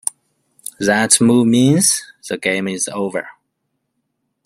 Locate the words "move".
1.21-1.45